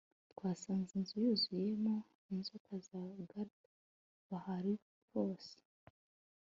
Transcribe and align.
Twasanze 0.31 0.91
inzu 0.99 1.15
yuzuyemo 1.25 1.95
inzoka 2.33 2.71
za 2.87 3.01
garter 3.31 3.69
Barahari 4.29 4.73
hose 5.11 5.55